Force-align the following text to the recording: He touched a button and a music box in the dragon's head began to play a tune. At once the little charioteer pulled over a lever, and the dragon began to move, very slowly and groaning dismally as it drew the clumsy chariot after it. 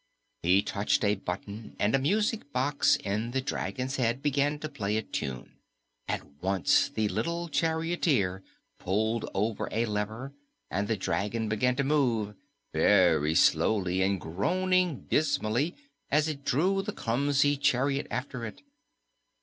He 0.41 0.63
touched 0.63 1.03
a 1.05 1.13
button 1.13 1.75
and 1.77 1.93
a 1.93 1.99
music 1.99 2.51
box 2.51 2.95
in 3.03 3.29
the 3.29 3.39
dragon's 3.39 3.97
head 3.97 4.23
began 4.23 4.57
to 4.57 4.67
play 4.67 4.97
a 4.97 5.03
tune. 5.03 5.59
At 6.07 6.23
once 6.41 6.89
the 6.89 7.07
little 7.07 7.47
charioteer 7.49 8.41
pulled 8.79 9.29
over 9.35 9.69
a 9.71 9.85
lever, 9.85 10.33
and 10.71 10.87
the 10.87 10.97
dragon 10.97 11.47
began 11.49 11.75
to 11.75 11.83
move, 11.83 12.33
very 12.73 13.35
slowly 13.35 14.01
and 14.01 14.19
groaning 14.19 15.01
dismally 15.01 15.75
as 16.09 16.27
it 16.27 16.43
drew 16.45 16.81
the 16.81 16.93
clumsy 16.93 17.55
chariot 17.55 18.07
after 18.09 18.43
it. 18.43 18.63